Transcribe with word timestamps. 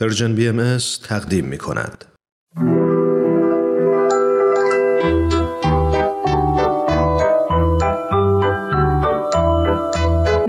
پرژن 0.00 0.34
بی 0.34 0.48
ام 0.48 0.78
تقدیم 1.08 1.44
می 1.44 1.58
کند. 1.58 2.04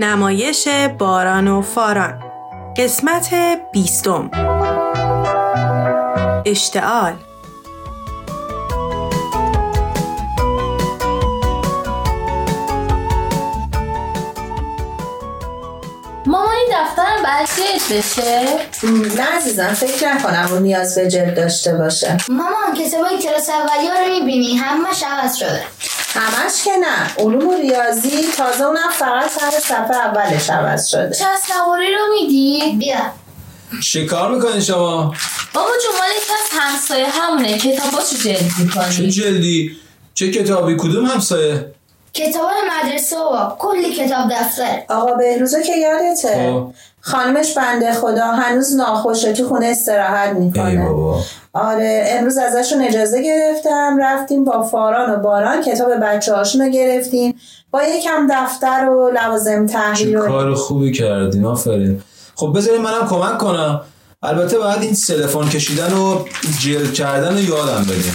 نمایش 0.00 0.68
باران 0.98 1.48
و 1.48 1.62
فاران. 1.62 2.22
قسمت 2.76 3.34
بیستم. 3.72 4.30
اشتعال. 6.46 7.14
بشه؟ 17.90 18.58
نه 19.16 19.22
عزیزم 19.22 19.74
فکر 19.74 20.08
نکنم 20.08 20.48
اون 20.52 20.62
نیاز 20.62 20.94
به 20.94 21.08
جلد 21.08 21.36
داشته 21.36 21.74
باشه 21.74 22.16
مامان 22.28 22.74
کتابای 22.78 23.18
کلاس 23.18 23.48
اولی 23.48 23.88
رو 23.88 24.14
می‌بینی 24.14 24.56
همش 24.56 25.02
عوض 25.02 25.36
شده 25.36 25.62
همش 26.14 26.64
که 26.64 26.70
نه 26.76 27.24
علوم 27.24 27.48
و 27.48 27.54
ریاضی 27.54 28.10
تازه 28.36 28.64
اونم 28.64 28.90
فقط 28.98 29.30
سر 29.30 29.50
صفحه 29.60 29.96
اولش 29.96 30.50
عوض 30.50 30.86
شده 30.86 31.14
چه 31.14 31.24
نواری 31.58 31.94
رو 31.94 32.00
میدی؟ 32.20 32.76
بیا 32.78 33.00
چه 33.82 34.06
کار 34.06 34.34
می‌کنی 34.34 34.62
شما؟ 34.62 35.14
بابا 35.54 35.70
جون 35.82 35.92
مال 35.98 36.08
از 36.10 36.60
همسایه 36.60 37.06
همونه 37.08 37.58
کتابا 37.58 38.02
چه 38.02 38.16
جلد 38.16 38.52
می‌کنی؟ 38.58 38.94
چه 38.96 39.06
جلدی؟ 39.22 39.76
چه 40.14 40.30
کتابی 40.30 40.76
کدوم 40.76 41.06
همسایه؟ 41.06 41.72
کتاب 42.14 42.50
مدرسه 42.84 43.16
و 43.16 43.50
کلی 43.58 43.92
کتاب 43.92 44.30
دفتر. 44.30 44.82
آقا 44.88 45.14
بهروزه 45.14 45.62
که 45.62 45.76
یادته. 45.76 46.52
خب. 46.52 46.72
خانمش 47.00 47.54
بنده 47.54 47.92
خدا 47.92 48.26
هنوز 48.26 48.76
ناخوشه 48.76 49.32
تو 49.32 49.48
خونه 49.48 49.66
استراحت 49.66 50.32
می‌کنه. 50.36 50.88
آره 51.52 52.04
امروز 52.08 52.38
ازشون 52.38 52.82
اجازه 52.82 53.22
گرفتم. 53.22 53.98
رفتیم 54.00 54.44
با 54.44 54.62
فاران 54.62 55.10
و 55.10 55.16
باران. 55.16 55.62
کتاب 55.62 55.90
بچه 56.02 56.34
هاشون 56.34 56.70
گرفتیم. 56.70 57.40
با 57.70 57.82
یکم 57.82 58.28
دفتر 58.30 58.88
و 58.88 59.10
لوازم 59.10 59.66
تحریر. 59.66 60.18
و 60.18 60.28
کار 60.28 60.54
خوبی 60.54 60.92
کردین 60.92 61.44
آفرین. 61.44 62.02
خب 62.34 62.52
بذارید 62.56 62.80
منم 62.80 63.08
کمک 63.08 63.38
کنم. 63.38 63.80
البته 64.22 64.58
باید 64.58 64.82
این 64.82 64.94
تلفن 64.94 65.48
کشیدن 65.48 65.92
و 65.92 66.24
جلد 66.60 66.92
کردن 66.92 67.34
رو 67.34 67.40
یادم 67.40 67.84
بدیم 67.84 68.14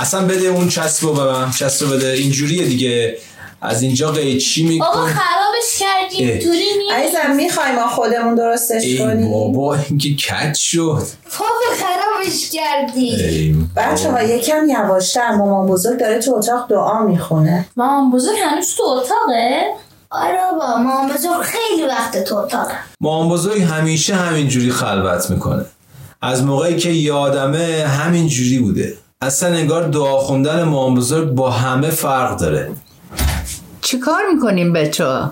اصلا 0.00 0.26
بده 0.26 0.46
اون 0.46 0.68
چسب 0.68 1.06
رو 1.06 1.12
به 1.12 1.24
من 1.24 1.50
چسب 1.50 1.86
رو 1.86 1.92
بده. 1.96 2.08
اینجوریه 2.08 2.64
دیگه. 2.64 3.18
از 3.62 3.82
اینجا 3.82 4.12
قیچی 4.12 4.62
بابا 4.62 4.72
میکن 4.72 5.12
خرابش 5.12 5.78
کردی. 5.78 6.24
اینطوری 6.24 6.64
نیست 6.78 6.92
عزیزم 6.94 7.36
می‌خوایم 7.36 7.74
ما 7.74 7.88
خودمون 7.88 8.34
درستش 8.34 8.84
ای 8.84 8.98
کنیم. 8.98 9.30
بابا 9.30 9.74
اینکه 9.74 10.14
کج 10.14 10.54
شد. 10.54 11.02
بابا 11.38 11.70
خرابش 11.78 12.50
کردی 12.50 13.14
ای 13.14 13.56
بچه 13.76 14.04
ها 14.04 14.10
بابا. 14.10 14.22
یکم 14.22 14.68
یواشتر 14.68 15.30
مامان 15.30 15.66
بزرگ 15.66 16.00
داره 16.00 16.18
تو 16.18 16.34
اتاق 16.34 16.68
دعا 16.68 17.02
می‌خونه. 17.02 17.66
مامان 17.76 18.10
بزرگ 18.10 18.38
هنوز 18.44 18.74
تو 18.76 18.82
اتاقه؟ 18.82 19.60
آره 20.10 20.38
بابا 20.52 20.76
مامان 20.76 21.08
بزرگ 21.08 21.42
خیلی 21.42 21.88
وقت 21.88 22.24
تو 22.24 22.36
اتاقه. 22.36 22.74
مامان 23.00 23.28
بزرگ 23.28 23.62
همیشه 23.62 24.14
همینجوری 24.14 24.70
خلوت 24.70 25.30
می‌کنه. 25.30 25.64
از 26.22 26.42
موقعی 26.42 26.76
که 26.76 26.90
یادمه 26.90 27.86
همینجوری 27.86 28.58
بوده. 28.58 28.94
اصلا 29.22 29.48
انگار 29.48 29.88
دعا 29.88 30.18
خوندن 30.18 30.62
مامان 30.62 30.94
بزرگ 30.94 31.28
با 31.28 31.50
همه 31.50 31.90
فرق 31.90 32.36
داره 32.36 32.72
چیکار 33.80 34.22
می‌کنیم 34.34 34.72
بچه؟ 34.72 35.30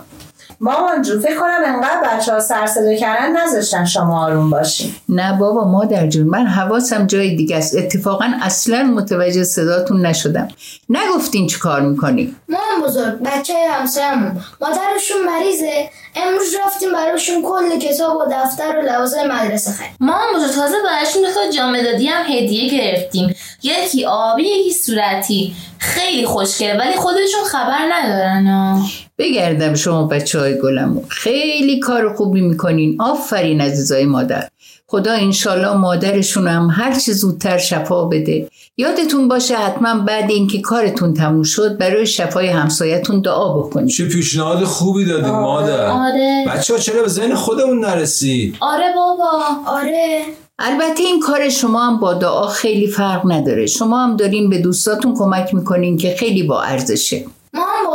مامان 0.60 1.02
جون 1.02 1.20
فکر 1.20 1.40
کنم 1.40 1.58
انقدر 1.66 2.00
بچه 2.04 2.32
ها 2.32 2.40
سر 2.40 2.66
صدا 2.66 2.94
کردن 2.94 3.36
نذاشتن 3.36 3.84
شما 3.84 4.24
آروم 4.24 4.50
باشین. 4.50 4.92
نه 5.08 5.38
بابا 5.38 5.64
مادر 5.64 6.06
جون 6.06 6.26
من 6.26 6.46
حواسم 6.46 7.06
جای 7.06 7.36
دیگه 7.36 7.56
است. 7.56 7.76
اتفاقا 7.76 8.26
اصلا 8.42 8.82
متوجه 8.82 9.44
صداتون 9.44 10.06
نشدم. 10.06 10.48
نگفتین 10.88 11.46
چیکار 11.46 11.80
می‌کنیم 11.80 12.36
مامان 12.48 12.88
بزرگ 12.88 13.18
بچه 13.18 13.54
همسایمون 13.70 14.40
مادرشون 14.60 15.16
مریضه. 15.26 15.90
امروز 16.16 16.54
رفتیم 16.66 16.92
براشون 16.92 17.42
کل 17.42 17.78
کتاب 17.78 18.16
و 18.16 18.24
دفتر 18.32 18.78
و 18.78 18.82
لوازم 18.82 19.26
مدرسه 19.26 19.72
خرید. 19.72 19.90
مامان 20.00 20.26
بزرگ 20.36 20.50
تازه 20.54 20.74
براشون 20.84 21.22
دو 21.22 21.52
جام 21.56 21.82
دادی 21.82 22.06
هم 22.06 22.22
هدیه 22.22 22.70
گرفتیم. 22.70 23.34
یکی 23.62 24.04
آبی 24.04 24.42
یکی 24.42 24.72
صورتی. 24.72 25.54
خیلی 25.78 26.26
خوشگله 26.26 26.78
ولی 26.78 26.96
خودشون 26.96 27.44
خبر 27.46 27.78
ندارن 27.92 28.46
ها. 28.46 28.78
بگردم 29.18 29.74
شما 29.74 30.06
بچه 30.06 30.40
های 30.40 30.58
گلمون 30.58 31.04
خیلی 31.08 31.78
کار 31.78 32.14
خوبی 32.14 32.40
می‌کنین. 32.40 33.00
آفرین 33.00 33.60
عزیزای 33.60 34.04
مادر. 34.04 34.48
خدا 34.86 35.12
انشالله 35.12 35.76
مادرشون 35.76 36.48
هم 36.48 36.68
هر 36.72 36.98
چه 36.98 37.12
زودتر 37.12 37.58
شفا 37.58 38.04
بده. 38.04 38.48
یادتون 38.76 39.28
باشه 39.28 39.56
حتما 39.56 39.98
بعد 39.98 40.30
اینکه 40.30 40.60
کارتون 40.60 41.14
تموم 41.14 41.42
شد 41.42 41.78
برای 41.78 42.06
شفای 42.06 42.46
همسایتون 42.46 43.20
دعا 43.20 43.58
بکنید 43.58 43.88
چه 43.88 44.04
پیشنهاد 44.04 44.64
خوبی 44.64 45.04
دادیم 45.04 45.30
مادر. 45.30 45.86
آره. 45.86 46.44
بچه 46.48 46.74
ها 46.74 46.80
چرا 46.80 47.02
به 47.02 47.08
ذهن 47.08 47.34
خودمون 47.34 47.84
نرسید 47.84 48.56
آره 48.60 48.84
بابا 48.96 49.30
آره. 49.66 50.22
البته 50.58 51.02
این 51.02 51.20
کار 51.20 51.48
شما 51.48 51.86
هم 51.86 52.00
با 52.00 52.14
دعا 52.14 52.46
خیلی 52.46 52.86
فرق 52.86 53.32
نداره. 53.32 53.66
شما 53.66 54.04
هم 54.04 54.16
دارین 54.16 54.50
به 54.50 54.58
دوستاتون 54.58 55.14
کمک 55.14 55.54
می‌کنین 55.54 55.96
که 55.96 56.16
خیلی 56.18 56.42
با 56.42 56.62
ارزشه. 56.62 57.24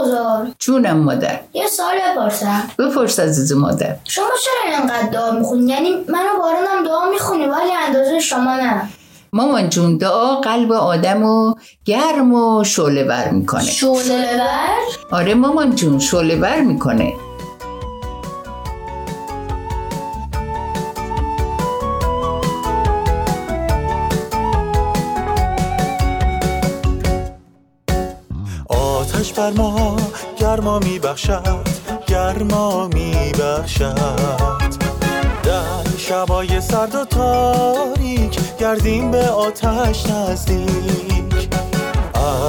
بزرگ. 0.04 0.54
جونم 0.60 0.98
مادر. 0.98 1.40
یه 1.54 1.68
سال 1.68 1.96
بپرسم. 2.16 2.64
بپرس 2.80 3.20
عزیز 3.20 3.52
مادر. 3.52 3.96
شما 4.04 4.26
چرا 4.44 4.78
اینقدر 4.78 5.10
دعا 5.10 5.32
می‌خونی؟ 5.32 5.72
یعنی 5.72 5.90
من 5.90 6.26
و 6.36 6.40
بارانم 6.40 6.86
دعا 6.86 7.10
می‌خونی 7.10 7.46
ولی 7.46 7.72
اندازه 7.88 8.20
شما 8.20 8.56
نه. 8.56 8.90
مامان 9.34 9.70
جون 9.70 9.98
دعا 9.98 10.36
قلب 10.36 10.72
آدم 10.72 11.24
و 11.24 11.56
گرم 11.86 12.34
و 12.34 12.64
شعله 12.64 13.04
ور 13.04 13.30
می‌کنه. 13.30 13.64
شعله 13.64 14.42
ور 14.42 15.18
آره 15.20 15.34
مامان 15.34 15.76
جون 15.76 16.00
شعله 16.00 16.36
ور 16.36 16.60
می‌کنه. 16.62 17.14
آتش 29.04 29.34
بر 29.34 29.52
ما 29.52 29.96
گرما 30.38 30.80
میبخشد 30.80 31.68
گرما 32.08 32.88
میبخشد. 32.88 33.96
در 35.44 35.98
شبای 35.98 36.62
سرد 36.62 36.96
و 36.96 37.06
تاریک 37.06 38.40
گردیم 38.60 39.12
به 39.12 39.30
آتش 39.30 40.06
نزدیک. 40.06 41.50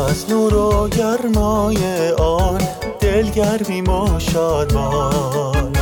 از 0.09 0.31
نور 0.31 0.55
و 0.55 0.89
گرمای 0.89 2.11
آن 2.11 2.61
دلگرمیم 3.01 3.89
و 3.89 4.19
شادمان. 4.19 5.73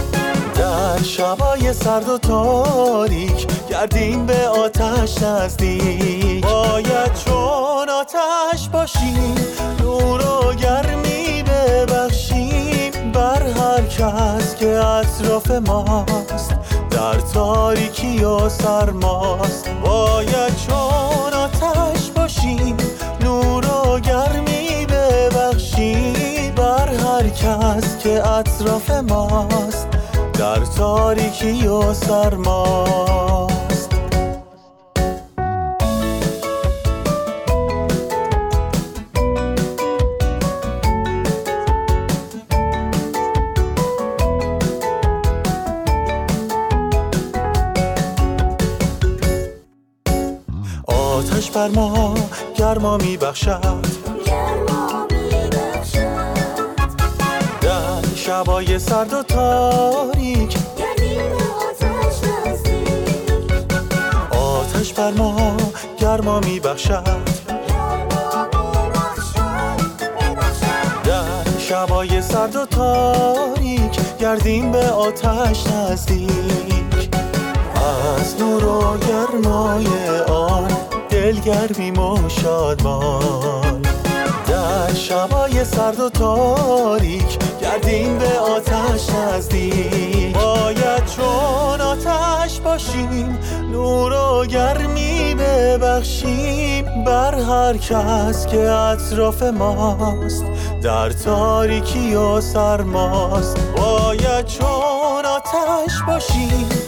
در 0.55 1.03
شبای 1.03 1.73
سرد 1.73 2.09
و 2.09 2.19
تاریک 2.19 3.47
گردیم 3.83 4.27
به 4.27 4.49
آتش 4.49 5.23
نزدیک 5.23 6.47
باید 6.47 7.15
چون 7.25 7.89
آتش 7.89 8.69
باشیم 8.69 9.35
نور 9.81 10.21
و 10.21 10.55
گرمی 10.55 11.43
ببخشیم. 11.43 13.13
بر 13.13 13.43
هر 13.43 13.83
کس 13.83 14.57
که 14.57 14.85
اطراف 14.87 15.51
ماست 15.51 16.55
در 16.91 17.21
تاریکی 17.35 18.25
و 18.25 18.49
سرماست 18.49 19.69
باید 19.85 20.57
چون 20.57 21.33
آتش 21.33 22.11
باشیم 22.11 22.77
نور 23.21 23.67
و 23.67 24.01
گرمی 24.01 24.87
ببخشیم. 24.87 26.53
بر 26.57 26.89
هر 26.89 27.29
کس 27.29 27.99
که 27.99 28.29
اطراف 28.29 28.91
ماست 28.91 29.89
در 30.39 30.59
تاریکی 30.77 31.67
و 31.67 31.95
سرماست 31.95 33.52
آتش 51.23 51.51
بر 51.51 51.69
ما 51.69 52.15
گرما 52.57 52.97
میبخشد. 52.97 53.87
در 57.61 58.15
شبای 58.17 58.79
سرد 58.79 59.13
و 59.13 59.23
تاریک 59.23 60.57
آتش 64.31 64.93
بر 64.93 65.11
ما 65.11 65.57
گرما 65.99 66.41
میبخشد. 66.41 67.23
در 71.05 71.59
شبای 71.59 72.23
سرد 72.23 72.57
و 72.57 72.67
تاریک 72.67 74.19
گردیم 74.21 74.73
به 74.73 74.91
آتش 74.91 75.67
نزدیک. 75.67 77.11
از 77.75 78.23
از 78.23 78.41
نور 78.41 78.65
و 78.65 78.99
گرمای 78.99 79.87
آن 80.29 80.92
دلگرمیم 81.23 81.99
و 81.99 82.29
شادمان. 82.29 83.83
در 84.49 84.95
شبای 84.95 85.65
سرد 85.65 86.01
و 86.01 86.11
تاریک 86.11 87.39
گردیم 87.61 88.19
به 88.19 88.39
آتش 88.39 89.11
نزدیک. 89.11 90.37
باید 90.37 91.07
چون 91.17 91.81
آتش 91.81 92.61
باشیم 92.61 93.39
نور 93.73 94.13
و 94.13 94.47
گرمی 94.47 95.35
ببخشیم. 95.35 97.05
بر 97.07 97.35
هر 97.35 97.77
کس 97.77 98.47
که 98.47 98.71
اطراف 98.71 99.43
ماست 99.43 100.45
در 100.83 101.11
تاریکی 101.11 102.15
و 102.15 102.41
سرماست. 102.41 103.57
باید 103.77 104.47
چون 104.47 105.25
آتش 105.27 106.03
باشیم. 106.07 106.82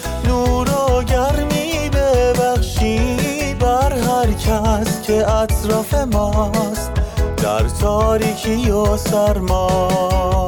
که 5.06 5.32
اطراف 5.32 5.94
ماست 5.94 6.92
در 7.36 7.68
تاریکی 7.68 8.70
و 8.70 8.96
سرماست 8.96 10.43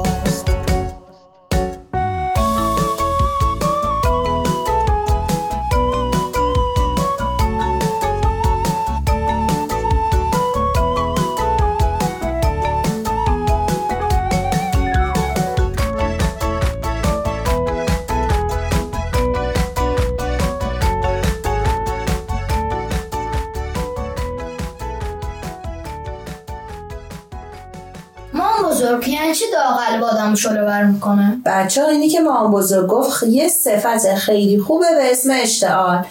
شلو 30.36 30.66
بر 30.66 30.84
می‌کنه. 30.84 31.40
بچه 31.46 31.82
ها 31.82 31.88
اینی 31.88 32.08
که 32.08 32.20
مام 32.20 32.50
بزرگ 32.50 32.86
گفت 32.86 33.22
یه 33.22 33.48
صفت 33.48 34.14
خیلی 34.14 34.58
خوبه 34.58 34.86
به 34.96 35.10
اسم 35.10 35.30
اشتعال. 35.42 36.04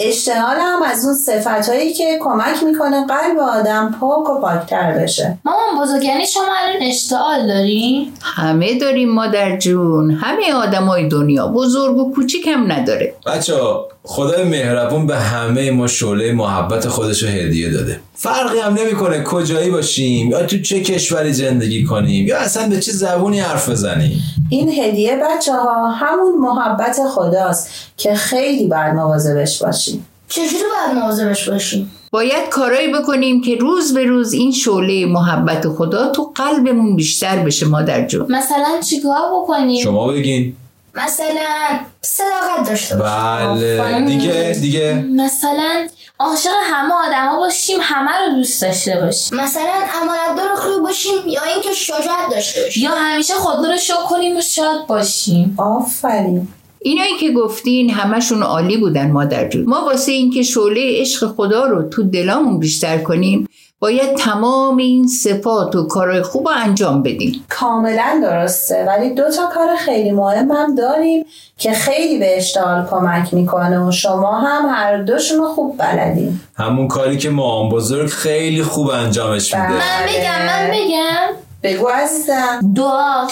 اشتعال 0.00 0.56
هم 0.60 0.82
از 0.82 1.04
اون 1.04 1.14
صفت 1.14 1.68
هایی 1.68 1.92
که 1.92 2.18
کمک 2.20 2.62
می‌کنه 2.62 3.06
قلب 3.06 3.38
آدم 3.38 3.96
پاک 4.00 4.30
و 4.30 4.40
پاکتر 4.40 4.92
بشه. 4.92 5.38
مامان 5.44 5.84
بزرگ 5.84 6.04
یعنی 6.04 6.26
شما 6.26 6.52
الان 6.62 6.82
اشتعال 6.82 7.46
داری؟ 7.46 8.12
همه 8.22 8.78
داریم 8.78 9.10
مادر 9.10 9.56
جون. 9.58 10.10
همه 10.10 10.52
آدمای 10.54 11.08
دنیا 11.08 11.48
بزرگ 11.48 11.96
و 11.96 12.14
کوچیک 12.14 12.46
هم 12.46 12.72
نداره. 12.72 13.14
بچه 13.26 13.54
خدای 14.04 14.44
مهربون 14.44 15.06
به 15.06 15.16
همه 15.16 15.70
ما 15.70 15.86
شعله 15.86 16.32
محبت 16.32 16.88
خودش 16.88 17.22
رو 17.22 17.28
هدیه 17.28 17.70
داده. 17.70 18.00
فرقی 18.14 18.58
هم 18.58 18.74
نمی‌کنه 18.74 19.22
کجایی 19.22 19.70
باشیم 19.70 20.30
یا 20.30 20.46
تو 20.46 20.58
چه 20.58 20.80
کشوری 20.80 21.32
زندگی 21.32 21.84
کنیم 21.84 22.26
یا 22.26 22.38
اصلا 22.38 22.68
به 22.68 22.80
چه 22.80 22.92
زبونی 22.92 23.40
حرف 23.40 23.68
بزنیم. 23.68 24.22
این 24.50 24.68
هدیه 24.68 25.16
بچه 25.16 25.52
ها 25.52 25.90
همون 25.90 26.38
محبت 26.38 26.96
خداست 27.14 27.68
که 27.96 28.14
خیلی 28.14 28.66
باید 28.66 28.94
مواظبش 28.94 29.62
باشیم. 29.62 30.06
چجوری 30.28 30.48
باید 30.52 31.02
مواظبش 31.02 31.48
باشیم؟ 31.48 31.90
باید 32.10 32.48
کارایی 32.50 32.92
بکنیم 32.92 33.42
که 33.42 33.56
روز 33.56 33.94
به 33.94 34.04
روز 34.04 34.32
این 34.32 34.52
شعله 34.52 35.06
محبت 35.06 35.68
خدا 35.68 36.08
تو 36.10 36.32
قلبمون 36.34 36.96
بیشتر 36.96 37.36
بشه 37.36 37.66
مادر 37.66 38.06
جون. 38.06 38.26
مثلا 38.32 38.80
چیکار 38.90 39.22
بکنیم؟ 39.34 39.82
شما 39.82 40.08
بگین. 40.08 40.56
مثلا 40.94 41.80
صداقت 42.02 42.68
داشته 42.68 42.96
باشیم. 42.96 43.78
بله. 43.78 44.06
دیگه 44.06 44.58
دیگه. 44.60 45.04
مثلا 45.16 45.86
عاشق 46.18 46.50
همه 46.64 46.94
آدما 47.06 47.38
باشیم 47.38 47.78
همه 47.82 48.10
رو 48.10 48.36
دوست 48.36 48.62
داشته 48.62 49.00
باشیم. 49.00 49.38
مثلا 49.38 49.72
امانتدار 50.02 50.54
خوبی 50.54 50.80
باشیم 50.80 51.12
یا 51.26 51.40
اینکه 51.54 51.72
شجاعت 51.72 52.30
داشته 52.30 52.62
باشیم. 52.62 52.82
یا 52.82 52.90
همیشه 52.90 53.34
خدا 53.34 53.70
رو 53.70 53.76
شکر 53.76 54.06
کنیم 54.10 54.36
و 54.36 54.40
شاد 54.40 54.86
باشیم. 54.86 55.54
آفرین. 55.58 56.48
اینایی 56.80 57.18
که 57.20 57.32
گفتین 57.32 57.90
همشون 57.90 58.42
عالی 58.42 58.76
بودن 58.76 59.10
مادر 59.10 59.48
جون. 59.48 59.64
ما 59.64 59.84
واسه 59.84 60.12
اینکه 60.12 60.42
شعله 60.42 61.00
عشق 61.00 61.26
خدا 61.26 61.66
رو 61.66 61.88
تو 61.88 62.02
دلامون 62.02 62.58
بیشتر 62.58 62.98
کنیم 62.98 63.48
باید 63.82 64.16
تمام 64.16 64.76
این 64.76 65.08
صفات 65.08 65.76
و 65.76 65.86
کارهای 65.86 66.22
خوب 66.22 66.48
رو 66.48 66.54
انجام 66.64 67.02
بدیم. 67.02 67.44
کاملا 67.48 68.20
درسته. 68.22 68.84
ولی 68.88 69.14
دو 69.14 69.30
تا 69.30 69.46
کار 69.54 69.76
خیلی 69.76 70.10
مهم 70.10 70.50
هم 70.50 70.74
داریم 70.74 71.24
که 71.56 71.72
خیلی 71.72 72.18
به 72.18 72.36
اشتعال 72.36 72.86
کمک 72.90 73.34
می‌کنه 73.34 73.88
و 73.88 73.92
شما 73.92 74.38
هم 74.38 74.68
هر 74.68 75.02
دوشون 75.02 75.38
رو 75.38 75.48
خوب 75.48 75.78
بلدین. 75.78 76.40
همون 76.56 76.88
کاری 76.88 77.18
که 77.18 77.30
مام 77.30 77.68
بزرگ 77.68 78.08
خیلی 78.10 78.62
خوب 78.62 78.90
انجامش 78.90 79.54
میده. 79.54 79.66
بله. 79.66 79.74
من 79.74 80.06
بگم 80.06 80.46
من 80.46 80.70
بگم 80.70 81.36
بگو 81.62 81.88
عزیزم. 81.88 82.72
دعا. 82.76 83.22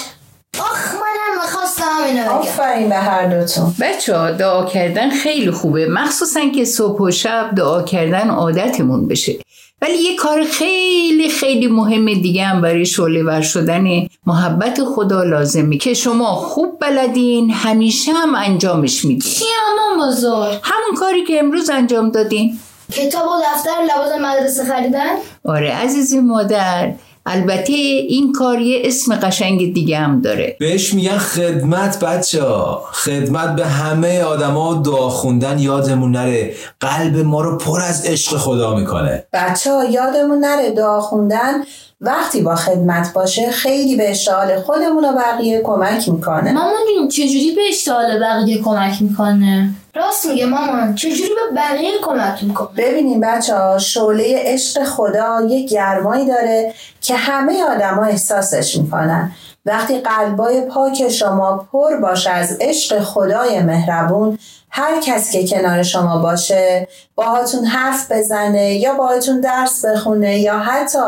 آخ 0.60 0.94
منم 0.94 1.42
می‌خواستم 1.42 2.04
اینو 2.06 2.22
بگم. 2.22 2.38
آفرین 2.38 2.88
به 2.88 2.94
هر 2.94 3.26
دوتون. 3.26 3.74
بچه 3.80 4.16
ها 4.16 4.30
دعا 4.30 4.64
کردن 4.64 5.10
خیلی 5.10 5.50
خوبه. 5.50 5.86
مخصوصا 5.86 6.40
که 6.54 6.64
صبح 6.64 7.00
و 7.00 7.10
شب 7.10 7.50
دعا 7.56 7.82
کردن 7.82 8.30
عادتمون 8.30 9.08
بشه. 9.08 9.32
ولی 9.82 9.98
یه 9.98 10.16
کار 10.16 10.44
خیلی 10.44 11.28
خیلی 11.28 11.66
مهم 11.66 12.04
دیگه 12.04 12.44
هم 12.44 12.60
برای 12.60 12.86
شعله 12.86 13.22
ور 13.22 13.40
شدن 13.40 14.06
محبت 14.26 14.84
خدا 14.84 15.22
لازمه 15.22 15.76
که 15.76 15.94
شما 15.94 16.34
خوب 16.34 16.78
بلدین 16.80 17.50
همیشه 17.50 18.12
هم 18.12 18.34
انجامش 18.34 19.04
میدین. 19.04 19.30
چیه 19.32 19.46
مامان 19.78 20.08
بزرگ؟ 20.08 20.60
همون 20.62 20.96
کاری 20.96 21.24
که 21.24 21.38
امروز 21.38 21.70
انجام 21.70 22.10
دادین. 22.10 22.58
کتاب 22.92 23.26
و 23.26 23.42
دفتر 23.54 23.70
لباس 23.84 24.12
مدرسه 24.20 24.64
خریدن؟ 24.64 25.14
آره 25.44 25.70
عزیزی 25.70 26.20
مادر. 26.20 26.92
البته 27.26 27.72
این 27.72 28.32
کار 28.32 28.60
یه 28.60 28.82
اسم 28.84 29.14
قشنگ 29.14 29.74
دیگه 29.74 29.98
هم 29.98 30.20
داره. 30.20 30.56
بهش 30.60 30.94
میگن 30.94 31.18
خدمت 31.18 32.04
بچه 32.04 32.42
ها. 32.42 32.84
خدمت 32.92 33.56
به 33.56 33.66
همه 33.66 34.22
آدما 34.22 34.74
دعا 34.74 35.08
خوندن 35.08 35.58
یادمون 35.58 36.12
نره. 36.12 36.54
قلب 36.80 37.16
ما 37.16 37.40
رو 37.40 37.58
پر 37.58 37.80
از 37.80 38.06
عشق 38.06 38.36
خدا 38.36 38.74
می‌کنه. 38.74 39.24
بچه 39.32 39.70
ها 39.72 39.84
یادمون 39.84 40.38
نره 40.38 40.70
دعا 40.70 41.00
خوندن 41.00 41.52
وقتی 42.02 42.40
با 42.40 42.54
خدمت 42.54 43.12
باشه 43.12 43.50
خیلی 43.50 43.96
به 43.96 44.10
اشتعال 44.10 44.60
خودمون 44.60 45.04
و 45.04 45.12
بقیه 45.12 45.60
کمک 45.62 46.08
می‌کنه. 46.08 46.52
مامان 46.52 46.80
جون 46.96 47.08
چجوری 47.08 47.52
به 47.56 47.62
اشتغال 47.68 48.18
بقیه 48.18 48.62
کمک 48.62 49.02
می‌کنه؟ 49.02 49.70
راست 49.94 50.26
میگه 50.26 50.46
مامان 50.46 50.94
چجوری 50.94 51.28
به 51.28 51.60
بقیه 51.60 51.90
کمک 52.02 52.44
می‌کنه؟ 52.44 52.68
ببینیم 52.76 53.20
بچه 53.20 53.56
ها 53.56 53.78
شعله 53.78 54.34
عشق 54.36 54.84
خدا 54.84 55.40
یک 55.48 55.70
گرمایی 55.70 56.26
داره 56.26 56.74
که 57.00 57.14
همه 57.14 57.62
آدما 57.62 58.04
احساسش 58.04 58.76
می‌کنن. 58.76 59.32
وقتی 59.66 60.00
قلبای 60.00 60.60
پاک 60.60 61.08
شما 61.08 61.68
پر 61.72 61.96
باشه 61.96 62.30
از 62.30 62.56
عشق 62.60 63.00
خدای 63.00 63.60
مهربون 63.60 64.38
هر 64.70 65.00
کس 65.00 65.32
که 65.32 65.48
کنار 65.48 65.82
شما 65.82 66.18
باشه 66.18 66.88
باهاتون 67.14 67.64
حرف 67.64 68.12
بزنه 68.12 68.74
یا 68.74 68.94
باهاتون 68.94 69.40
درس 69.40 69.84
بخونه 69.84 70.38
یا 70.38 70.58
حتی 70.58 70.98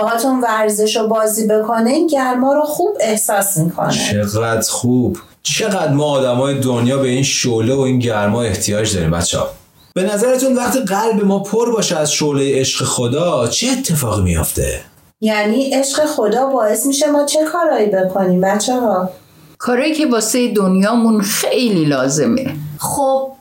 باهاتون 0.00 0.40
ورزش 0.40 0.96
و 0.96 1.08
بازی 1.08 1.46
بکنه 1.46 1.90
این 1.90 2.06
گرما 2.06 2.54
رو 2.54 2.62
خوب 2.62 2.96
احساس 3.00 3.56
می‌کنه. 3.56 3.92
چقدر 4.10 4.70
خوب. 4.70 5.18
چقدر 5.42 5.92
ما 5.92 6.04
آدمای 6.04 6.60
دنیا 6.60 6.98
به 6.98 7.08
این 7.08 7.22
شعله 7.22 7.74
و 7.74 7.80
این 7.80 7.98
گرما 7.98 8.42
احتیاج 8.42 8.94
داریم 8.94 9.10
بچه 9.10 9.38
ها 9.38 9.48
به 9.94 10.02
نظرتون 10.02 10.56
وقتی 10.56 10.80
قلب 10.80 11.24
ما 11.24 11.38
پر 11.38 11.72
باشه 11.72 11.96
از 11.96 12.12
شعله 12.12 12.60
عشق 12.60 12.84
خدا 12.84 13.48
چه 13.48 13.66
اتفاقی 13.78 14.22
میافته؟ 14.22 14.80
یعنی 15.20 15.70
عشق 15.74 16.04
خدا 16.04 16.46
باعث 16.46 16.86
میشه 16.86 17.06
ما 17.06 17.24
چه 17.24 17.44
کارایی 17.44 17.86
بکنیم 17.86 18.40
بچه 18.40 18.72
ها 18.80 19.10
کارایی 19.58 19.94
که 19.94 20.06
واسه 20.06 20.52
دنیامون 20.52 21.20
خیلی 21.20 21.84
لازمه. 21.84 22.54
خب 22.78 23.32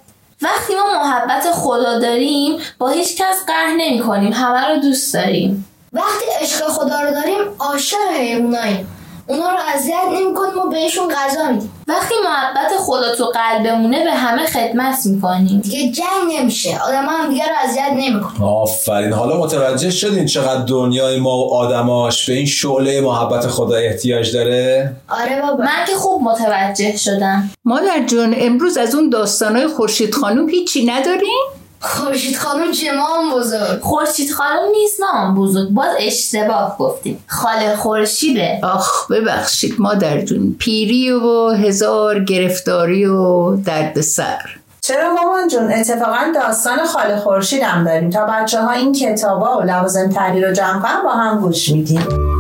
وقتی 0.42 0.74
ما 0.74 1.04
محبت 1.04 1.44
خدا 1.54 2.00
داریم 2.00 2.58
با 2.80 2.90
هیچ 2.90 3.16
کس 3.16 3.38
قهر 3.48 3.76
نمی 3.78 4.00
کنیم 4.00 4.34
همه 4.34 4.76
رو 4.76 4.82
دوست 4.82 5.14
داریم. 5.14 5.66
وقتی 5.96 6.26
عشق 6.42 6.68
خدا 6.68 7.02
رو 7.02 7.12
داریم 7.12 7.38
عاشق 7.60 7.98
حیواناییم. 8.20 8.88
اونا 9.28 9.50
رو 9.50 9.58
اذیت 9.76 9.96
نمی‌کنیم 10.14 10.58
و 10.58 10.70
بهشون 10.70 11.08
غذا 11.08 11.52
میدیم. 11.52 11.72
وقتی 11.88 12.16
محبت 12.26 12.72
خدا 12.80 13.16
تو 13.16 13.26
قلبمونه 13.26 14.04
به 14.04 14.12
همه 14.12 14.46
خدمت 14.46 15.06
می‌کنیم. 15.06 15.62
دیگه 15.62 15.92
جنگ 15.92 16.40
نمیشه. 16.40 16.80
آدم 16.88 17.06
هم 17.10 17.30
دیگه 17.30 17.44
رو 17.44 17.54
اذیت 17.70 17.92
نمی‌کنه 17.92 18.46
آفرین. 18.46 19.14
حالا 19.14 19.38
متوجه 19.38 19.90
شدین 19.90 20.26
چقدر 20.26 20.62
دنیای 20.62 21.20
ما 21.20 21.38
و 21.38 21.54
آدماش 21.54 22.30
به 22.30 22.34
این 22.36 22.46
شعله 22.46 23.02
محبت 23.02 23.48
خدا 23.48 23.76
احتیاج 23.76 24.34
داره؟ 24.34 24.96
آره 25.10 25.42
بابا. 25.42 25.64
من 25.64 25.86
که 25.88 25.96
خوب 25.96 26.22
متوجه 26.22 26.98
شدم. 26.98 27.50
مادر 27.66 28.06
جون 28.06 28.36
امروز 28.38 28.78
از 28.78 28.96
اون 28.96 29.10
داستانای 29.10 29.68
خورشید 29.68 30.14
خانوم 30.14 30.50
هیچی 30.50 30.86
نداریم؟ 30.86 31.65
خورشید 31.86 32.38
خانم 32.38 32.72
چه 32.72 32.92
مام 32.92 33.40
بزرگ. 33.40 33.82
خورشید 33.82 34.32
خانم 34.32 34.70
نیست 34.72 35.00
مامان 35.00 35.36
بزرگ. 35.36 35.70
باز 35.70 35.96
اشتباه 36.00 36.78
گفتیم. 36.80 37.24
خاله 37.28 37.76
خورشیده. 37.76 38.60
آخ 38.64 39.12
ببخشید 39.12 39.76
مادر 39.80 40.22
جون 40.22 40.56
پیری 40.60 41.12
و 41.12 41.50
هزار 41.50 42.20
گرفتاری 42.20 43.06
و 43.06 43.56
درد 43.56 44.02
سر. 44.02 44.40
چرا 44.82 45.14
مامان 45.14 45.48
جون؟ 45.48 45.74
اتفاقا 45.74 46.32
داستان 46.36 46.86
خاله 46.86 47.18
خورشیدم 47.18 47.84
داریم. 47.84 48.10
تا 48.10 48.26
بچه 48.26 48.62
ها 48.62 48.72
این 48.72 48.94
کتابا 48.94 49.58
و 49.58 49.62
لوازم 49.62 50.10
تحریر 50.10 50.48
رو 50.48 50.54
جمع 50.54 50.82
کنن 50.82 51.04
با 51.04 51.12
هم 51.12 51.40
گوش 51.40 51.70
میدیم 51.70 52.35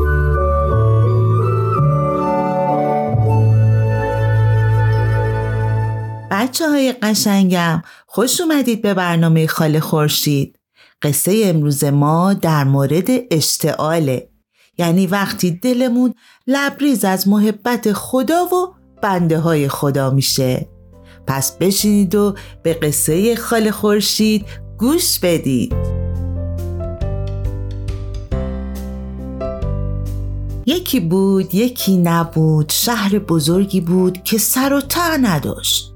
بچه 6.56 6.70
های 6.70 6.94
قشنگم 6.94 7.82
خوش 8.08 8.42
اومدید 8.42 8.82
به 8.82 8.94
برنامه 8.94 9.48
خاله 9.48 9.80
خورشید. 9.80 10.60
قصه 11.02 11.42
امروز 11.46 11.84
ما 11.84 12.34
در 12.34 12.64
مورد 12.64 13.08
اشتعاله. 13.32 14.30
یعنی 14.78 15.08
وقتی 15.08 15.52
دلمون 15.52 16.14
لبریز 16.48 17.06
از 17.06 17.28
محبت 17.28 17.94
خدا 17.94 18.46
و 18.46 18.74
بنده 19.02 19.40
های 19.40 19.68
خدا 19.68 20.10
میشه. 20.10 20.70
پس 21.28 21.58
بشینید 21.58 22.16
و 22.16 22.36
به 22.64 22.74
قصه 22.74 23.36
خاله 23.36 23.72
خورشید 23.72 24.46
گوش 24.78 25.20
بدید. 25.20 25.74
یکی 30.66 31.00
بود 31.00 31.56
یکی 31.56 31.98
نبود 31.98 32.70
شهر 32.70 33.20
بزرگی 33.20 33.82
بود 33.82 34.24
که 34.24 34.38
سر 34.38 34.74
و 34.74 34.82
ته 34.82 35.18
نداشت. 35.18 35.95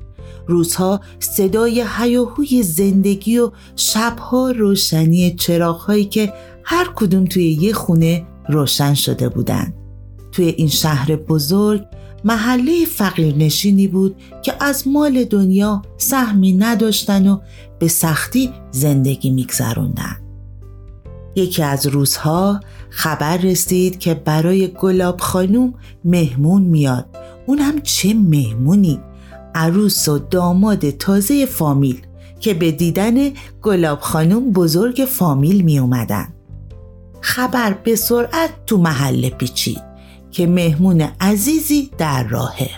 روزها 0.50 1.02
صدای 1.20 1.86
هیاهوی 1.98 2.64
زندگی 2.64 3.38
و 3.38 3.52
شبها 3.76 4.52
روشنی 4.52 5.36
چراغهایی 5.36 6.06
که 6.06 6.34
هر 6.64 6.88
کدوم 6.96 7.26
توی 7.26 7.52
یه 7.52 7.74
خونه 7.74 8.26
روشن 8.50 8.94
شده 8.94 9.30
بودند. 9.30 9.74
توی 10.32 10.46
این 10.46 10.68
شهر 10.68 11.16
بزرگ 11.16 11.86
محله 12.24 12.86
فقیرنشینی 12.86 13.88
بود 13.88 14.16
که 14.42 14.54
از 14.60 14.88
مال 14.88 15.24
دنیا 15.24 15.82
سهمی 15.98 16.54
نداشتن 16.54 17.28
و 17.28 17.40
به 17.80 17.88
سختی 17.88 18.52
زندگی 18.72 19.30
میگذروندن. 19.30 20.16
یکی 21.36 21.64
از 21.64 21.88
روزها 21.88 22.60
خبر 22.90 23.38
رسید 23.38 24.00
که 24.00 24.14
برای 24.14 24.68
گلاب 24.68 25.20
خانوم 25.20 25.74
مهمون 26.06 26.62
میاد 26.62 27.06
اونم 27.46 27.82
چه 27.82 28.14
مهمونی 28.14 29.00
عروس 29.56 30.08
و 30.08 30.20
داماد 30.20 30.90
تازه 30.90 31.46
فامیل 31.46 32.02
که 32.40 32.54
به 32.54 32.72
دیدن 32.72 33.32
گلاب 33.62 34.00
خانوم 34.00 34.52
بزرگ 34.52 35.08
فامیل 35.10 35.62
می 35.62 35.80
اومدن. 35.80 36.34
خبر 37.22 37.74
به 37.74 37.96
سرعت 37.96 38.50
تو 38.66 38.78
محله 38.78 39.30
پیچید 39.30 39.82
که 40.32 40.48
مهمون 40.48 41.08
عزیزی 41.22 41.92
در 41.98 42.24
راهه. 42.24 42.70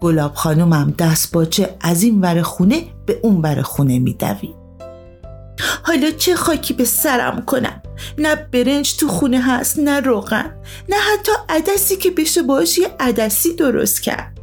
گلاب 0.00 0.34
خانومم 0.34 0.94
دست 0.98 1.32
باچه 1.32 1.76
از 1.80 2.02
این 2.02 2.20
ور 2.20 2.42
خونه 2.42 2.82
به 3.06 3.20
اون 3.22 3.42
ور 3.42 3.62
خونه 3.62 3.98
میدوید 3.98 4.58
حالا 5.82 6.10
چه 6.10 6.36
خاکی 6.36 6.74
به 6.74 6.84
سرم 6.84 7.44
کنم؟ 7.44 7.82
نه 8.18 8.34
برنج 8.34 8.96
تو 8.96 9.08
خونه 9.08 9.40
هست 9.40 9.78
نه 9.78 10.00
روغن 10.00 10.52
نه 10.88 10.96
حتی 10.96 11.32
عدسی 11.48 11.96
که 11.96 12.10
بشه 12.10 12.42
باش 12.42 12.78
یه 12.78 12.90
عدسی 13.00 13.54
درست 13.54 14.02
کرد. 14.02 14.37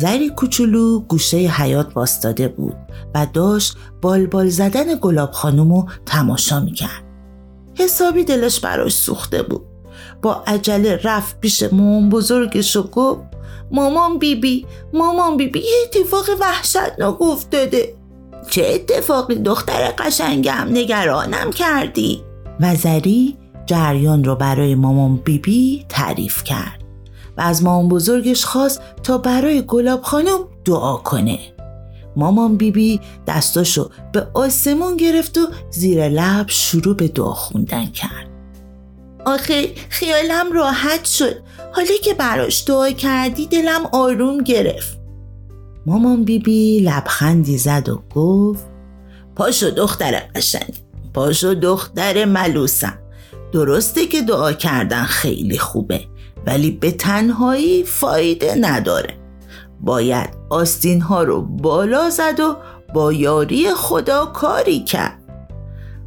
زری 0.00 0.28
کوچولو 0.28 1.00
گوشه 1.00 1.36
حیات 1.36 1.94
باستاده 1.94 2.48
بود 2.48 2.76
و 3.14 3.26
داشت 3.32 3.76
بالبال 4.02 4.48
زدن 4.48 4.94
گلاب 5.00 5.30
خانومو 5.30 5.86
تماشا 6.06 6.60
می‌کرد. 6.60 7.04
حسابی 7.74 8.24
دلش 8.24 8.60
براش 8.60 8.92
سوخته 8.92 9.42
بود. 9.42 9.62
با 10.22 10.42
عجله 10.46 11.00
رفت 11.04 11.40
پیش 11.40 11.62
مامان 11.62 12.08
بزرگش 12.08 12.76
و 12.76 12.82
گفت 12.82 13.20
مامان 13.70 14.18
بیبی 14.18 14.66
مامان 14.92 15.36
بیبی 15.36 15.58
یه 15.58 15.74
اتفاق 15.84 16.24
وحشتناک 16.40 17.22
افتاده. 17.22 17.94
چه 18.50 18.70
اتفاقی 18.74 19.34
دختر 19.34 19.94
قشنگم 19.98 20.66
نگرانم 20.70 21.50
کردی؟ 21.50 22.22
و 22.60 22.74
زری 22.74 23.36
جریان 23.66 24.24
رو 24.24 24.34
برای 24.34 24.74
مامان 24.74 25.16
بیبی 25.16 25.86
تعریف 25.88 26.44
کرد. 26.44 26.79
از 27.40 27.62
مامان 27.62 27.88
بزرگش 27.88 28.44
خواست 28.44 28.80
تا 29.02 29.18
برای 29.18 29.62
گلاب 29.62 30.02
خانم 30.02 30.38
دعا 30.64 30.96
کنه. 30.96 31.38
مامان 32.16 32.56
بیبی 32.56 33.00
دستاشو 33.26 33.90
به 34.12 34.26
آسمون 34.34 34.96
گرفت 34.96 35.38
و 35.38 35.46
زیر 35.70 36.08
لب 36.08 36.46
شروع 36.48 36.96
به 36.96 37.08
دعا 37.08 37.32
خوندن 37.32 37.86
کرد. 37.86 38.30
آخه 39.26 39.74
خیالم 39.88 40.52
راحت 40.52 41.04
شد. 41.04 41.36
حالا 41.72 41.94
که 42.04 42.14
براش 42.14 42.64
دعا 42.66 42.90
کردی 42.90 43.46
دلم 43.46 43.86
آروم 43.92 44.38
گرفت. 44.38 45.00
مامان 45.86 46.24
بیبی 46.24 46.80
لبخندی 46.80 47.58
زد 47.58 47.88
و 47.88 48.02
گفت 48.14 48.64
پاشو 49.36 49.70
دختر 49.70 50.22
قشنگ 50.34 50.74
پاشو 51.14 51.54
دختر 51.54 52.24
ملوسم. 52.24 52.98
درسته 53.52 54.06
که 54.06 54.22
دعا 54.22 54.52
کردن 54.52 55.04
خیلی 55.04 55.58
خوبه. 55.58 56.09
ولی 56.46 56.70
به 56.70 56.90
تنهایی 56.90 57.84
فایده 57.84 58.54
نداره. 58.60 59.14
باید 59.80 60.30
آستین 60.50 61.00
ها 61.00 61.22
رو 61.22 61.42
بالا 61.42 62.10
زد 62.10 62.40
و 62.40 62.56
با 62.94 63.12
یاری 63.12 63.70
خدا 63.74 64.26
کاری 64.26 64.84
کرد. 64.84 65.20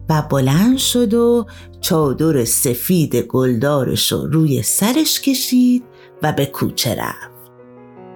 و 0.09 0.21
بلند 0.21 0.77
شد 0.77 1.13
و 1.13 1.45
چادر 1.81 2.45
سفید 2.45 3.15
گلدارش 3.15 4.11
رو 4.11 4.27
روی 4.27 4.61
سرش 4.61 5.21
کشید 5.21 5.83
و 6.21 6.31
به 6.31 6.45
کوچه 6.45 6.95
رفت. 6.95 7.33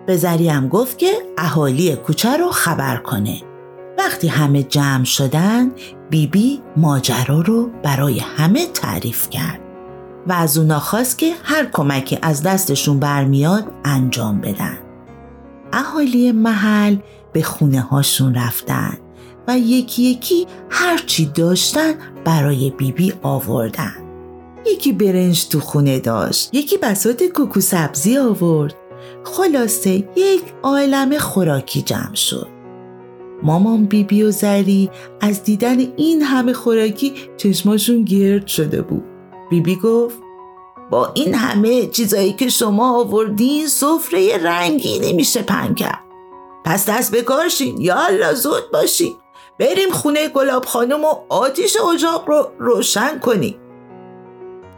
به 0.07 0.17
زریم 0.17 0.67
گفت 0.67 0.97
که 0.97 1.11
اهالی 1.37 1.95
کوچه 1.95 2.37
رو 2.37 2.51
خبر 2.51 2.97
کنه. 2.97 3.41
وقتی 3.97 4.27
همه 4.27 4.63
جمع 4.63 5.03
شدن 5.03 5.71
بیبی 6.09 6.27
بی 6.27 6.61
ماجرا 6.77 7.41
رو 7.41 7.69
برای 7.83 8.19
همه 8.19 8.65
تعریف 8.65 9.29
کرد. 9.29 9.66
و 10.27 10.31
از 10.31 10.57
اونا 10.57 10.79
خواست 10.79 11.17
که 11.17 11.33
هر 11.43 11.65
کمکی 11.65 12.19
از 12.21 12.43
دستشون 12.43 12.99
برمیاد 12.99 13.65
انجام 13.85 14.41
بدن. 14.41 14.77
اهالی 15.73 16.31
محل 16.31 16.97
به 17.33 17.41
خونه 17.41 17.81
هاشون 17.81 18.35
رفتن 18.35 18.97
و 19.47 19.57
یکی 19.57 20.03
یکی 20.03 20.47
هرچی 20.69 21.25
داشتن 21.25 21.93
برای 22.25 22.69
بیبی 22.69 23.13
آوردن. 23.23 23.93
یکی 24.65 24.93
برنج 24.93 25.47
تو 25.47 25.59
خونه 25.59 25.99
داشت 25.99 26.49
یکی 26.53 26.77
بسات 26.77 27.23
کوکو 27.23 27.61
سبزی 27.61 28.17
آورد. 28.17 28.75
خلاصه 29.23 29.91
یک 30.15 30.43
عالم 30.63 31.17
خوراکی 31.17 31.81
جمع 31.81 32.15
شد. 32.15 32.47
مامان 33.43 33.85
بیبی 33.85 34.23
و 34.23 34.31
زری 34.31 34.89
از 35.21 35.43
دیدن 35.43 35.79
این 35.79 36.21
همه 36.21 36.53
خوراکی 36.53 37.13
چشماشون 37.37 38.03
گرد 38.03 38.47
شده 38.47 38.81
بود. 38.81 39.16
بیبی 39.49 39.75
گفت 39.75 40.17
با 40.89 41.11
این 41.13 41.35
همه 41.35 41.87
چیزایی 41.87 42.33
که 42.33 42.49
شما 42.49 42.99
آوردین 42.99 43.67
سفره 43.67 44.37
رنگی 44.37 44.99
نمیشه 44.99 45.43
کرد. 45.75 45.99
پس 46.65 46.89
دست 46.89 47.11
بکارشین 47.15 47.81
یالا 47.81 48.33
زود 48.33 48.71
باشین. 48.73 49.15
بریم 49.59 49.91
خونه 49.91 50.27
گلاب 50.27 50.65
خانم 50.65 51.05
و 51.05 51.13
آتیش 51.29 51.77
اجاق 51.93 52.29
رو 52.29 52.51
روشن 52.59 53.19
کنیم. 53.19 53.55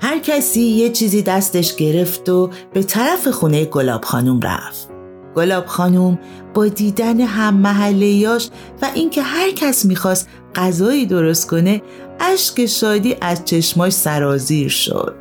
هر 0.02 0.20
کسی 0.20 0.62
یه 0.62 0.90
چیزی 0.90 1.22
دستش 1.22 1.76
گرفت 1.76 2.30
و 2.30 2.50
به 2.74 2.84
طرف 2.84 3.28
خونه 3.28 3.66
گلاب 3.66 4.06
خانم 4.06 4.40
رفت. 4.42 4.90
گلاب 5.36 5.66
خانم 5.66 6.20
با 6.54 6.68
دیدن 6.68 7.22
هم 7.22 7.54
محلیاش 7.54 8.50
و 8.82 8.88
اینکه 8.94 9.22
هر 9.22 9.52
کس 9.52 9.86
می‌خواست 9.86 10.28
غذایی 10.56 11.06
درست 11.06 11.48
کنه 11.48 11.82
اشک 12.20 12.66
شادی 12.66 13.16
از 13.22 13.46
چشماش 13.46 13.94
سرازیر 13.94 14.70
شد. 14.70 15.16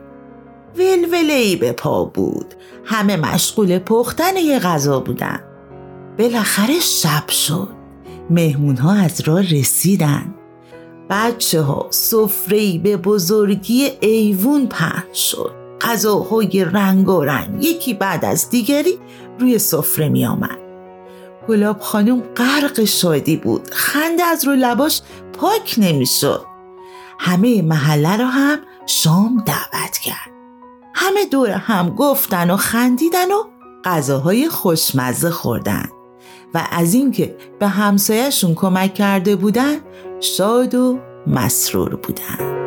ولوله 0.77 1.33
ای 1.33 1.57
به 1.57 1.73
پا 1.73 2.05
بود. 2.05 2.55
همه 2.85 3.17
مشغول 3.17 3.79
پختن 3.79 4.37
یه 4.37 4.59
غذا 4.59 5.01
بودن. 5.01 5.41
بالاخره 6.19 6.81
شب 6.81 7.31
شد. 7.31 7.69
مهمون 8.31 8.77
ها 8.77 8.93
از 8.93 9.21
راه 9.21 9.43
رسیدن. 9.43 10.35
بچه 11.11 11.61
ها 11.61 11.87
سفره 11.91 12.79
به 12.79 12.97
بزرگی 12.97 13.91
ایوون 14.01 14.67
پهن 14.67 15.15
شد. 15.15 15.53
غذاهای 15.81 16.65
رنگ 16.65 17.09
و 17.09 17.25
رنگ 17.25 17.65
یکی 17.65 17.95
بعد 17.95 18.25
از 18.25 18.51
دیگری 18.51 18.99
روی 19.39 19.59
سفره 19.59 20.09
می 20.09 20.27
آمد 20.27 20.59
گلاب 21.49 21.81
خانم 21.81 22.23
غرق 22.37 22.85
شادی 22.85 23.37
بود. 23.37 23.69
خنده 23.71 24.23
از 24.23 24.45
رو 24.45 24.53
لباش 24.53 25.01
پاک 25.33 25.75
نمی‌شد. 25.79 26.48
همه 27.19 27.63
محله 27.63 28.17
را 28.17 28.27
هم 28.27 28.59
شام 28.87 29.43
دعوت 29.47 29.99
کرد. 29.99 30.31
همه 30.95 31.25
دور 31.25 31.51
هم 31.51 31.91
گفتن 31.91 32.51
و 32.51 32.57
خندیدن 32.57 33.31
و 33.31 33.45
غذاهای 33.85 34.49
خوشمزه 34.49 35.31
خوردن. 35.31 35.89
و 36.55 36.67
از 36.71 36.95
اینکه 36.95 37.37
به 37.59 37.69
همسایهشون 37.69 38.55
کمک 38.55 38.95
کرده 38.95 39.37
بودن 39.37 39.77
شاد 40.21 40.75
و 40.75 40.99
مسرور 41.27 41.97
بودن. 41.97 42.59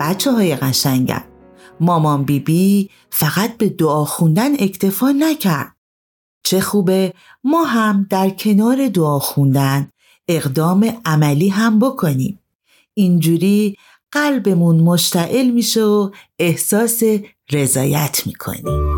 بچه 0.00 0.32
های 0.32 0.56
قشنگم 0.56 1.24
مامان 1.80 2.24
بیبی 2.24 2.84
بی 2.84 2.90
فقط 3.10 3.56
به 3.56 3.68
دعا 3.68 4.04
خوندن 4.04 4.52
اکتفا 4.58 5.10
نکرد. 5.10 5.76
چه 6.44 6.60
خوبه 6.60 7.14
ما 7.44 7.64
هم 7.64 8.06
در 8.10 8.30
کنار 8.30 8.88
دعا 8.88 9.18
خوندن 9.18 9.90
اقدام 10.28 11.02
عملی 11.04 11.48
هم 11.48 11.78
بکنیم. 11.78 12.38
اینجوری 12.94 13.76
قلبمون 14.12 14.76
مشتعل 14.76 15.50
میشه 15.50 15.82
و 15.82 16.10
احساس 16.38 17.02
رضایت 17.52 18.22
می‌کنیم. 18.26 18.94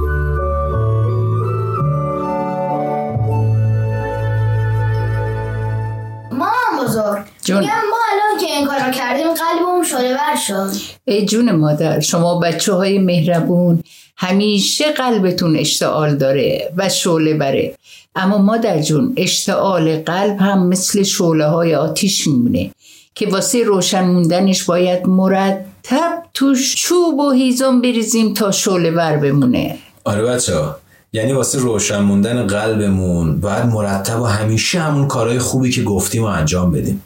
جون. 7.45 7.61
ما 7.61 7.97
الان 8.13 8.41
که 8.41 8.47
این 8.47 8.67
کارو 8.67 8.91
کردیم 8.93 9.27
قلبمون 9.27 9.85
شده 9.85 10.15
بر 10.15 10.37
شد. 10.37 10.71
ای 11.05 11.27
جون 11.27 11.53
مادر 11.53 12.01
شما 12.01 12.39
بچه 12.39 12.73
های 12.73 12.99
مهربون 12.99 13.83
همیشه 14.17 14.93
قلبتون 14.93 15.57
اشتعال 15.57 16.17
داره 16.17 16.73
و 16.77 16.89
شعله 16.89 17.35
بره. 17.35 17.75
اما 18.17 18.39
مادر 18.39 18.83
جون 18.83 19.15
اشتعال 19.17 20.03
قلب 20.03 20.37
هم 20.41 20.67
مثل 20.67 21.03
شعله 21.03 21.47
های 21.47 21.75
آتیش 21.75 22.27
میمونه 22.27 22.71
که 23.15 23.27
واسه 23.27 23.63
روشن 23.63 24.05
موندنش 24.05 24.65
باید 24.65 25.07
مرتب 25.07 26.23
توش 26.35 26.75
چوب 26.75 27.19
و 27.19 27.31
هیزم 27.31 27.81
بریزیم 27.81 28.35
تا 28.35 28.51
شعله 28.51 28.91
ور 28.91 29.17
بمونه. 29.17 29.79
آره 30.05 30.23
بچه 30.23 30.57
ها 30.57 30.77
یعنی 31.13 31.33
واسه 31.33 31.59
روشن 31.59 31.99
موندن 31.99 32.47
قلبمون 32.47 33.41
باید 33.41 33.67
مرتب 33.67 34.21
و 34.21 34.25
همیشه 34.25 34.81
همون 34.81 35.09
کارهای 35.09 35.39
خوبی 35.39 35.71
که 35.71 35.83
گفتیم 35.83 36.23
و 36.23 36.27
انجام 36.27 36.73
بدیم. 36.73 37.03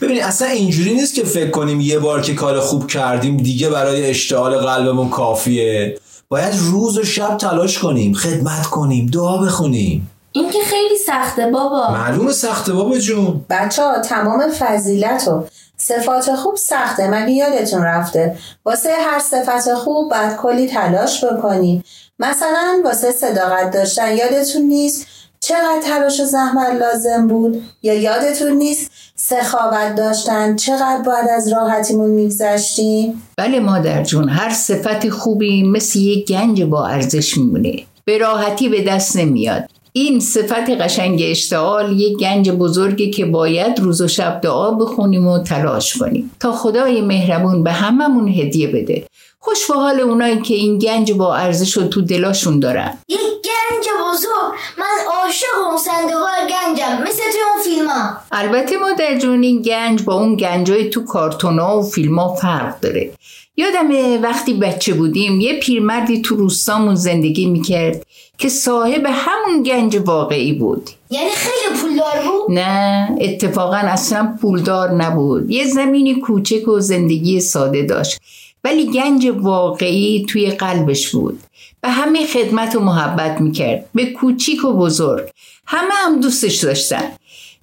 ببینید 0.00 0.22
اصلا 0.22 0.48
اینجوری 0.48 0.94
نیست 0.94 1.14
که 1.14 1.24
فکر 1.24 1.50
کنیم 1.50 1.80
یه 1.80 1.98
بار 1.98 2.20
که 2.20 2.34
کار 2.34 2.60
خوب 2.60 2.86
کردیم 2.86 3.36
دیگه 3.36 3.68
برای 3.68 4.10
اشتعال 4.10 4.56
قلبمون 4.56 5.08
کافیه. 5.08 5.98
باید 6.30 6.54
روز 6.58 6.98
و 6.98 7.04
شب 7.04 7.36
تلاش 7.36 7.78
کنیم 7.78 8.14
خدمت 8.14 8.66
کنیم 8.66 9.06
دعا 9.06 9.38
بخونیم. 9.38 10.10
این 10.32 10.50
که 10.50 10.58
خیلی 10.64 10.96
سخته 11.06 11.46
بابا. 11.46 11.90
معلوم 11.90 12.32
سخته 12.32 12.72
بابا 12.72 12.98
جون. 12.98 13.44
بچه 13.50 13.82
ها 13.82 13.98
تمام 13.98 14.50
فضیلت 14.50 15.28
و 15.28 15.44
صفات 15.76 16.34
خوب 16.34 16.56
سخته 16.56 17.08
مگه 17.10 17.32
یادتون 17.32 17.82
رفته؟ 17.82 18.38
واسه 18.64 18.90
هر 19.10 19.18
صفت 19.18 19.74
خوب 19.74 20.10
باید 20.10 20.36
کلی 20.36 20.68
تلاش 20.68 21.24
بکنی. 21.24 21.84
مثلا 22.18 22.82
واسه 22.84 23.12
صداقت 23.12 23.70
داشتن 23.70 24.16
یادتون 24.16 24.62
نیست 24.62 25.06
چقدر 25.40 25.80
تلاش 25.84 26.20
و 26.20 26.24
زحمت 26.24 26.74
لازم 26.74 27.28
بود؟ 27.28 27.62
یا 27.82 27.94
یادتون 27.94 28.52
نیست 28.52 28.90
سخاوت 29.20 29.94
داشتن 29.96 30.56
چقدر 30.56 31.02
باید 31.06 31.28
از 31.36 31.52
راحتیمون 31.52 32.10
میگذشتیم؟ 32.10 33.22
بله 33.36 33.60
مادر 33.60 34.02
جون 34.02 34.28
هر 34.28 34.50
صفت 34.50 35.08
خوبی 35.08 35.62
مثل 35.62 35.98
یک 35.98 36.28
گنج 36.28 36.62
با 36.62 36.86
ارزش 36.86 37.38
میمونه. 37.38 37.82
به 38.04 38.18
راحتی 38.18 38.68
به 38.68 38.82
دست 38.82 39.16
نمیاد. 39.16 39.64
این 39.92 40.20
صفت 40.20 40.70
قشنگ 40.80 41.22
اشتعال 41.24 42.00
یک 42.00 42.18
گنج 42.18 42.50
بزرگی 42.50 43.10
که 43.10 43.24
باید 43.24 43.80
روز 43.80 44.00
و 44.00 44.08
شب 44.08 44.40
دعا 44.40 44.70
بخونیم 44.70 45.26
و 45.26 45.38
تلاش 45.38 45.96
کنیم. 45.96 46.30
تا 46.40 46.52
خدای 46.52 47.00
مهربون 47.00 47.62
به 47.62 47.72
هممون 47.72 48.28
هدیه 48.28 48.68
بده. 48.68 49.06
خوش 49.40 49.66
به 49.70 49.74
حال 49.74 50.00
اونایی 50.00 50.40
که 50.42 50.54
این 50.54 50.78
گنج 50.78 51.12
با 51.12 51.36
ارزش 51.36 51.76
رو 51.76 51.82
تو 51.82 52.00
دلاشون 52.00 52.60
دارن. 52.60 52.98
یک 53.08 53.18
گنج 53.18 53.86
بزرگ 54.04 54.58
من 54.78 55.12
عاشق 55.14 55.46
اون 55.68 55.78
صندوق 55.78 56.28
گنجم 56.40 57.02
مثل 57.02 57.22
توی 57.32 57.40
اون 57.54 57.62
فیلم 57.64 57.88
ها 57.88 58.18
البته 58.32 58.76
مادر 58.76 59.18
جون 59.18 59.42
این 59.42 59.62
گنج 59.62 60.02
با 60.02 60.14
اون 60.14 60.36
گنجای 60.36 60.90
تو 60.90 61.04
کارتونا 61.04 61.78
و 61.78 61.82
فیلم 61.82 62.18
ها 62.18 62.34
فرق 62.34 62.80
داره. 62.80 63.10
یادمه 63.56 64.18
وقتی 64.18 64.54
بچه 64.54 64.94
بودیم 64.94 65.40
یه 65.40 65.60
پیرمردی 65.60 66.22
تو 66.22 66.36
روستامون 66.36 66.94
زندگی 66.94 67.46
می‌کرد 67.46 68.06
که 68.38 68.48
صاحب 68.48 69.06
همون 69.06 69.62
گنج 69.62 69.96
واقعی 69.96 70.52
بود. 70.52 70.90
یعنی 71.10 71.30
خیلی 71.30 71.80
پولدار 71.80 72.22
بود؟ 72.22 72.58
نه 72.58 73.08
اتفاقا 73.20 73.76
اصلا 73.76 74.36
پولدار 74.42 74.90
نبود. 74.90 75.50
یه 75.50 75.64
زمینی 75.64 76.20
کوچک 76.20 76.68
و 76.68 76.80
زندگی 76.80 77.40
ساده 77.40 77.82
داشت. 77.82 78.20
ولی 78.68 78.86
گنج 78.86 79.32
واقعی 79.36 80.26
توی 80.28 80.50
قلبش 80.50 81.08
بود. 81.08 81.40
به 81.80 81.88
همه 81.88 82.26
خدمت 82.26 82.76
و 82.76 82.80
محبت 82.80 83.40
می‌کرد. 83.40 83.88
به 83.94 84.06
کوچیک 84.06 84.64
و 84.64 84.72
بزرگ. 84.72 85.28
همه 85.66 85.94
هم 85.94 86.20
دوستش 86.20 86.56
داشتن. 86.56 87.12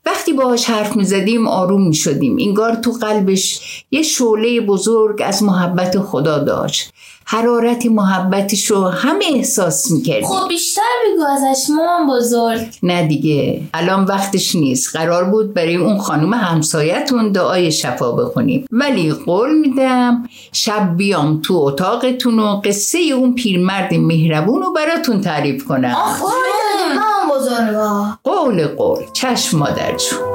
وقتی 0.05 0.33
باهاش 0.33 0.65
حرف 0.65 0.95
می‌زدیم 0.95 1.47
آروم 1.47 1.87
می‌شدیم. 1.87 2.37
انگار 2.39 2.75
تو 2.75 2.91
قلبش 2.91 3.59
یه 3.91 4.01
شعله 4.01 4.61
بزرگ 4.61 5.21
از 5.25 5.43
محبت 5.43 5.99
خدا 5.99 6.39
داشت. 6.39 6.93
حرارت 7.27 7.85
محبتش 7.85 8.65
رو 8.65 8.83
همه 8.87 9.25
احساس 9.33 9.91
می‌کردیم 9.91 10.27
خب 10.27 10.47
بیشتر 10.47 10.81
بگو 11.05 11.23
ازش 11.23 11.69
مامان 11.69 12.17
بزرگ. 12.17 12.67
نه 12.83 13.07
دیگه 13.07 13.61
الان 13.73 14.03
وقتش 14.03 14.55
نیست. 14.55 14.95
قرار 14.95 15.23
بود 15.23 15.53
برای 15.53 15.75
اون 15.75 15.97
خانم 15.97 16.33
همسایتون 16.33 17.31
دعای 17.31 17.71
شفا 17.71 18.11
بخونیم. 18.11 18.65
ولی 18.71 19.13
قول 19.13 19.57
میدم 19.57 20.29
شب 20.51 20.97
بیام 20.97 21.41
تو 21.41 21.53
اتاقتون 21.53 22.39
و 22.39 22.61
قصه 22.65 22.99
اون 23.15 23.35
پیرمرد 23.35 23.93
مهربون 23.93 24.61
رو 24.61 24.73
براتون 24.73 25.21
تعریف 25.21 25.65
کنم. 25.65 25.95
آخ 25.95 26.21
قول 26.21 27.35
بزرگا. 27.35 28.17
قول 28.23 28.67
قول. 28.67 29.03
چشم 29.13 29.57
مادر 29.57 29.95
جون. 29.97 30.34